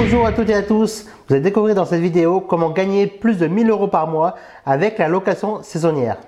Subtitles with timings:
[0.00, 1.06] Bonjour à toutes et à tous.
[1.26, 4.96] Vous allez découvrir dans cette vidéo comment gagner plus de 1000 euros par mois avec
[4.96, 6.18] la location saisonnière.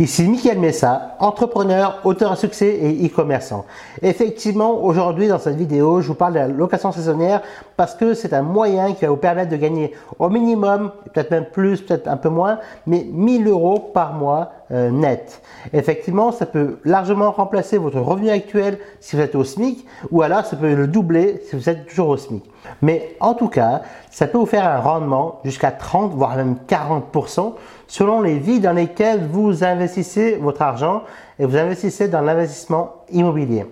[0.00, 3.64] Ici Michael Messa, entrepreneur, auteur à succès et e-commerçant.
[4.02, 7.42] Effectivement, aujourd'hui dans cette vidéo, je vous parle de la location saisonnière
[7.76, 11.46] parce que c'est un moyen qui va vous permettre de gagner au minimum, peut-être même
[11.46, 12.58] plus, peut-être un peu moins,
[12.88, 15.42] mais 1000 euros par mois net.
[15.72, 20.46] Effectivement, ça peut largement remplacer votre revenu actuel si vous êtes au SMIC ou alors
[20.46, 22.42] ça peut le doubler si vous êtes toujours au SMIC.
[22.80, 27.54] Mais en tout cas, ça peut vous faire un rendement jusqu'à 30 voire même 40%
[27.86, 31.02] selon les vies dans lesquelles vous investissez votre argent
[31.38, 33.66] et vous investissez dans l'investissement immobilier.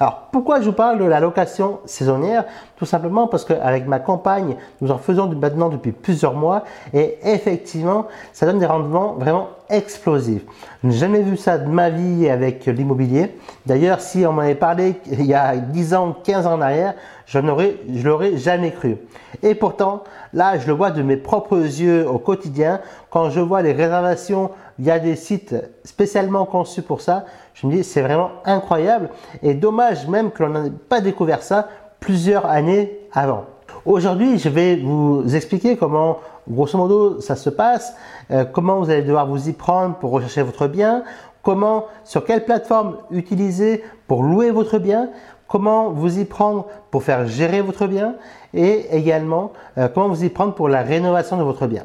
[0.00, 2.44] Alors pourquoi je vous parle de la location saisonnière?
[2.76, 8.06] Tout simplement parce qu'avec ma compagne, nous en faisons maintenant depuis plusieurs mois et effectivement,
[8.32, 13.36] ça donne des rendements vraiment n'ai jamais vu ça de ma vie avec l'immobilier.
[13.66, 16.94] D'ailleurs, si on m'en avait parlé il y a 10 ans, 15 ans en arrière,
[17.26, 18.96] je n'aurais, je l'aurais jamais cru.
[19.42, 22.80] Et pourtant, là, je le vois de mes propres yeux au quotidien.
[23.10, 27.84] Quand je vois les réservations via des sites spécialement conçus pour ça, je me dis
[27.84, 29.10] c'est vraiment incroyable
[29.42, 31.68] et dommage même que l'on n'ait pas découvert ça
[32.00, 33.44] plusieurs années avant.
[33.88, 37.94] Aujourd'hui, je vais vous expliquer comment, grosso modo, ça se passe,
[38.30, 41.04] euh, comment vous allez devoir vous y prendre pour rechercher votre bien,
[41.42, 45.08] comment, sur quelle plateforme utiliser pour louer votre bien,
[45.46, 48.16] comment vous y prendre pour faire gérer votre bien
[48.52, 51.84] et également euh, comment vous y prendre pour la rénovation de votre bien.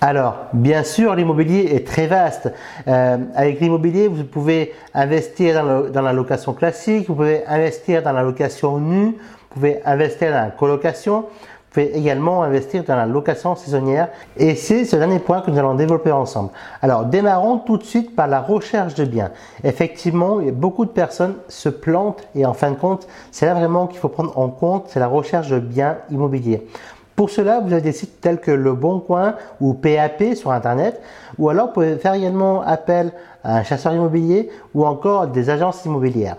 [0.00, 2.50] Alors, bien sûr, l'immobilier est très vaste.
[2.86, 8.22] Euh, avec l'immobilier, vous pouvez investir dans, la location classique, vous pouvez investir dans la
[8.22, 9.16] location nue,
[9.54, 14.08] pouvez investir dans la colocation, vous pouvez également investir dans la location saisonnière.
[14.36, 16.50] Et c'est ce dernier point que nous allons développer ensemble.
[16.82, 19.30] Alors, démarrons tout de suite par la recherche de biens.
[19.62, 24.00] Effectivement, beaucoup de personnes se plantent et en fin de compte, c'est là vraiment qu'il
[24.00, 26.66] faut prendre en compte, c'est la recherche de biens immobiliers.
[27.14, 31.00] Pour cela, vous avez des sites tels que Le Bon Coin ou PAP sur Internet,
[31.38, 33.12] ou alors vous pouvez faire également appel
[33.44, 36.36] à un chasseur immobilier ou encore des agences immobilières.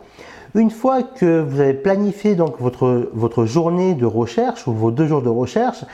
[0.54, 5.08] Une fois que vous avez planifié donc votre, votre journée de recherche ou vos deux
[5.08, 5.86] jours de recherche,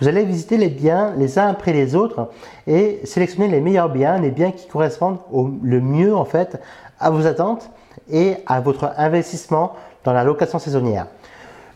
[0.00, 2.30] vous allez visiter les biens les uns après les autres
[2.68, 5.18] et sélectionner les meilleurs biens, les biens qui correspondent
[5.62, 6.60] le mieux en fait
[7.00, 7.68] à vos attentes
[8.08, 9.72] et à votre investissement
[10.04, 11.08] dans la location saisonnière.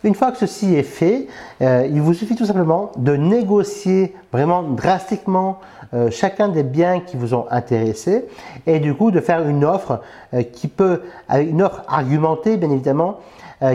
[0.05, 1.27] Une fois que ceci est fait,
[1.61, 5.59] euh, il vous suffit tout simplement de négocier vraiment drastiquement
[5.93, 8.27] euh, chacun des biens qui vous ont intéressé
[8.67, 10.01] et du coup de faire une offre
[10.35, 13.19] euh, qui peut, une offre argumentée bien évidemment,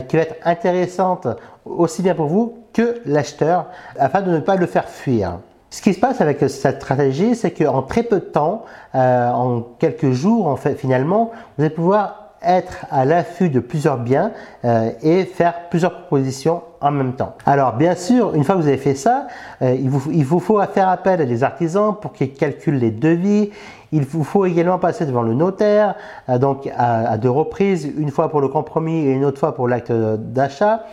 [0.07, 1.27] qui va être intéressante
[1.65, 3.65] aussi bien pour vous que l'acheteur
[3.99, 5.39] afin de ne pas le faire fuir.
[5.71, 8.63] Ce qui se passe avec cette stratégie, c'est qu'en très peu de temps,
[8.93, 14.31] en quelques jours, en fait, finalement, vous allez pouvoir être à l'affût de plusieurs biens
[14.65, 17.35] euh, et faire plusieurs propositions en même temps.
[17.45, 19.27] Alors bien sûr, une fois que vous avez fait ça,
[19.61, 22.91] euh, il, vous, il, vous, faut faire appel à des artisans pour qu'ils calculent les
[22.91, 23.51] devis.
[23.91, 25.95] Il vous faut également passer devant le notaire,
[26.29, 29.55] euh, donc à, à, deux reprises, une fois pour le compromis et une autre fois
[29.55, 30.85] pour l'acte d'achat.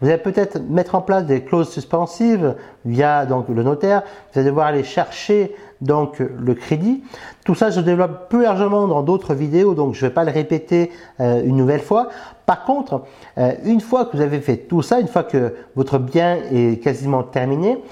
[0.00, 2.54] Vous allez peut-être mettre en place des clauses suspensives
[2.84, 4.02] via donc le notaire.
[4.32, 7.02] Vous allez devoir aller chercher donc le crédit.
[7.44, 10.30] Tout ça, je développe plus largement dans d'autres vidéos, donc je ne vais pas le
[10.30, 12.08] répéter euh, une nouvelle fois.
[12.46, 13.02] Par contre,
[13.38, 16.82] euh, une fois que vous avez fait tout ça, une fois que votre bien est
[16.82, 17.82] quasiment terminé,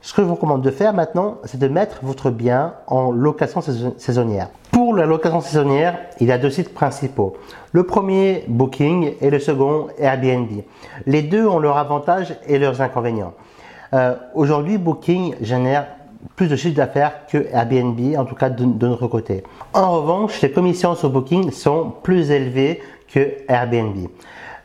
[0.00, 3.60] ce que je vous recommande de faire maintenant, c'est de mettre votre bien en location
[3.60, 4.48] saisonnière.
[4.70, 7.36] Pour la location saisonnière, il y a deux sites principaux.
[7.72, 10.48] Le premier, Booking, et le second, Airbnb.
[11.06, 13.34] Les deux ont leurs avantages et leurs inconvénients.
[13.92, 15.86] Euh, aujourd'hui, Booking génère
[16.36, 19.42] plus de chiffre d'affaires que Airbnb, en tout cas de, notre côté.
[19.72, 22.80] En revanche, les commissions sur Booking sont plus élevées
[23.12, 24.08] que Airbnb.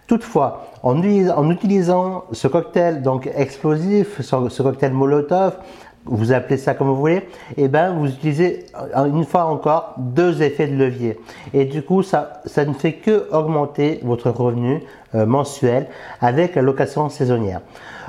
[0.08, 1.02] Toutefois, en,
[1.50, 5.58] utilisant ce cocktail donc explosif, ce cocktail Molotov,
[6.06, 7.16] vous appelez ça comme vous voulez,
[7.56, 11.18] et eh ben vous utilisez une fois encore deux effets de levier.
[11.53, 14.84] Et du coup, ça, ça ne fait que augmenter votre revenu
[15.16, 15.88] euh, mensuel
[16.19, 17.62] avec la location saisonnière.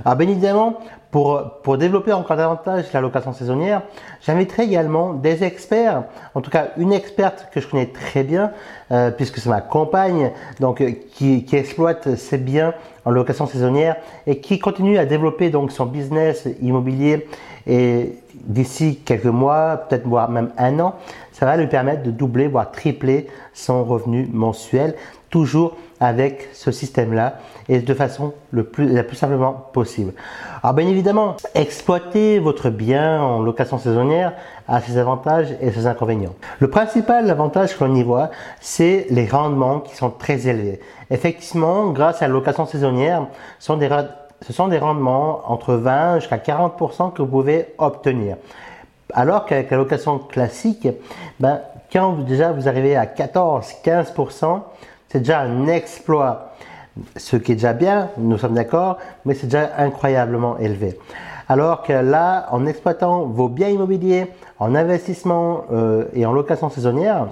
[0.04, 0.78] Alors bien évidemment,
[1.15, 3.83] pour, développer encore davantage la location saisonnière,
[4.21, 6.03] j'inviterai également des experts,
[6.34, 8.51] en tout cas une experte que je connais très bien,
[8.91, 12.75] euh, puisque c'est ma compagne, donc euh, qui, exploite ses biens
[13.05, 13.95] en location saisonnière
[14.27, 17.28] et qui continue à développer donc son business immobilier.
[17.69, 20.97] Et d'ici quelques mois, peut-être voire même un an,
[21.31, 24.97] ça va lui permettre de doubler voire tripler son revenu mensuel,
[25.34, 27.39] toujours avec ce système-là
[27.69, 30.13] et de façon le plus, la plus simplement possible.
[30.63, 34.34] Alors bien évidemment, exploiter votre bien en location saisonnière
[34.69, 36.36] a ses avantages et ses inconvénients.
[36.60, 40.78] Le principal avantage qu'on y voit, c'est les rendements qui sont très élevés.
[41.10, 43.27] Effectivement, grâce à la location saisonnière,
[43.59, 43.89] ce sont des,
[44.41, 48.36] ce sont des rendements entre 20 jusqu'à 40% que vous pouvez obtenir.
[49.13, 50.86] Alors qu'avec la location classique,
[51.41, 51.60] ben,
[51.92, 54.60] quand vous, déjà vous arrivez à 14-15%,
[55.15, 56.55] c'est déjà un exploit.
[57.16, 60.99] Ce qui est déjà bien, nous sommes d'accord, mais c'est déjà incroyablement élevé.
[61.49, 64.27] Alors que là, en exploitant vos biens immobiliers,
[64.59, 67.28] en investissement euh, et en location saisonnière,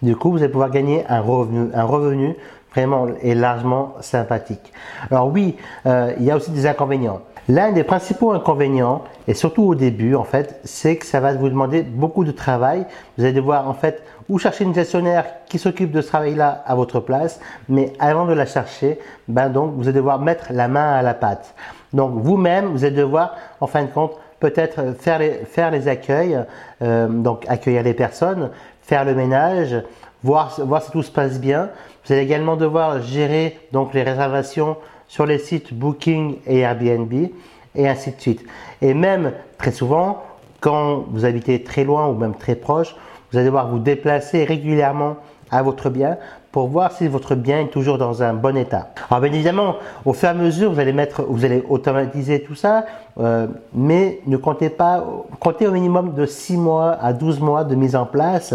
[0.00, 2.34] du coup, vous allez pouvoir gagner un revenu, revenu
[2.70, 4.72] vraiment et largement sympathique.
[5.10, 7.20] Alors oui, euh, il y a aussi des inconvénients.
[7.50, 11.48] L'un des principaux inconvénients, et surtout au début en fait, c'est que ça va vous
[11.48, 12.84] demander beaucoup de travail.
[13.16, 16.74] Vous allez devoir en fait ou chercher une gestionnaire qui s'occupe de ce travail-là à
[16.74, 17.40] votre place,
[17.70, 18.98] mais avant de la chercher,
[19.28, 21.54] ben donc vous allez devoir mettre la main à la pâte.
[21.94, 25.18] Donc vous-même, vous allez devoir en fin de compte peut-être faire
[25.70, 26.38] les, accueils,
[26.82, 28.50] euh, donc accueillir les personnes,
[28.82, 29.82] faire le ménage,
[30.22, 31.70] voir, voir si tout se passe bien.
[32.04, 34.76] Vous allez également devoir gérer donc les réservations
[35.08, 37.12] sur les sites Booking et Airbnb
[37.74, 38.44] et ainsi de suite.
[38.80, 40.22] Et même très souvent,
[40.60, 42.94] quand vous habitez très loin ou même très proche,
[43.30, 45.16] vous allez devoir vous déplacer régulièrement
[45.50, 46.18] à votre bien
[46.52, 48.88] pour voir si votre bien est toujours dans un bon état.
[49.10, 52.54] Alors bien évidemment, au fur et à mesure, vous allez mettre, vous allez automatiser tout
[52.54, 52.84] ça,
[53.20, 55.04] euh, mais ne comptez pas,
[55.40, 58.54] comptez au minimum de 6 mois à 12 mois de mise en place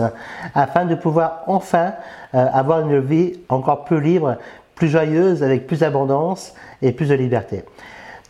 [0.55, 1.93] afin de pouvoir enfin
[2.33, 4.37] euh, avoir une vie encore plus libre,
[4.75, 7.63] plus joyeuse, avec plus d'abondance et plus de liberté.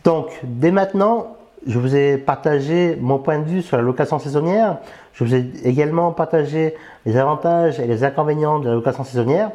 [0.04, 1.36] Donc, dès maintenant,
[1.66, 4.78] je vous ai partagé mon point de vue sur la location saisonnière.
[5.14, 6.74] Je vous ai également partagé
[7.06, 9.50] les avantages et les inconvénients de la location saisonnière.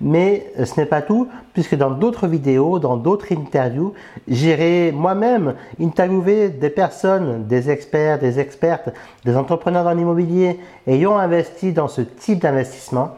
[0.00, 3.94] Mais ce n'est pas tout, puisque dans d'autres vidéos, dans d'autres interviews,
[4.26, 8.90] j'irai moi-même interviewer des personnes, des experts, des expertes,
[9.24, 10.58] des entrepreneurs dans l'immobilier
[10.88, 13.12] ayant investi dans ce type d'investissement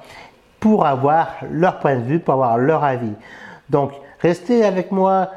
[0.60, 3.12] pour avoir leur point de vue, pour avoir leur avis.
[3.70, 5.30] Donc, restez avec moi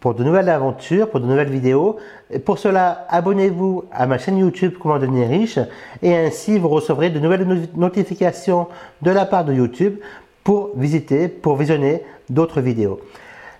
[0.00, 1.96] pour de nouvelles aventures, pour de nouvelles vidéos.
[2.44, 5.58] pour cela, abonnez-vous à ma chaîne YouTube Comment devenir riche
[6.02, 8.68] et ainsi vous recevrez de nouvelles notifications
[9.02, 9.98] de la part de YouTube
[10.44, 13.00] pour visiter, pour visionner d'autres vidéos.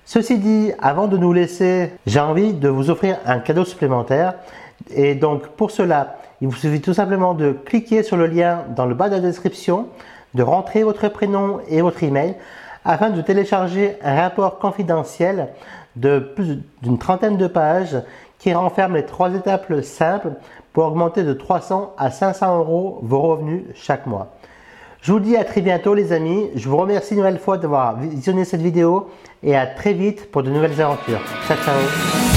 [0.05, 4.35] Ceci dit, avant de nous laisser, j'ai envie de vous offrir un cadeau supplémentaire.
[4.95, 8.87] Et donc pour cela, il vous suffit tout simplement de cliquer sur le lien dans
[8.87, 9.89] le bas de la description
[10.37, 12.35] de rentrer votre prénom et votre email
[12.85, 15.49] afin de télécharger un rapport confidentiel
[15.97, 17.97] de plus d'une trentaine de pages
[18.39, 20.33] qui renferme les trois étapes simples
[20.73, 24.29] pour augmenter de 300 à 500 euros vos revenus chaque mois.
[25.01, 26.51] Je vous dis à très bientôt les amis.
[26.55, 29.09] Je vous remercie une nouvelle fois d'avoir visionné cette vidéo
[29.43, 31.21] et à très vite pour de nouvelles aventures.
[31.47, 32.36] Ciao ciao